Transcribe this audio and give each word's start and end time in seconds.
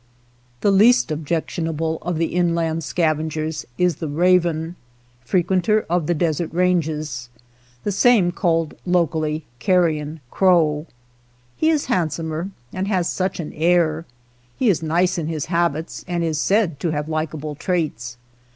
The 0.61 0.71
least 0.71 1.11
objectionable 1.11 1.99
of 2.01 2.17
the 2.17 2.33
inland 2.33 2.83
scavengers 2.83 3.67
is 3.77 3.97
the 3.97 4.07
raven, 4.07 4.75
frequenter 5.23 5.85
of 5.91 6.07
the 6.07 6.15
desert 6.15 6.51
ranges, 6.51 7.29
the 7.83 7.91
same 7.91 8.31
called 8.31 8.73
locally 8.83 9.45
*' 9.51 9.59
car 9.63 9.81
rion 9.81 10.19
crow." 10.31 10.87
He 11.55 11.69
is 11.69 11.85
handsomer 11.85 12.49
and 12.73 12.87
has 12.87 13.07
such 13.09 13.39
an 13.39 13.53
air. 13.53 14.07
He 14.57 14.69
is 14.71 14.81
nice 14.81 15.19
in 15.19 15.27
his 15.27 15.45
habits 15.53 16.03
and 16.07 16.23
is 16.23 16.41
said 16.41 16.79
to 16.79 16.89
have 16.89 17.07
likable 17.07 17.53
traits. 17.53 18.17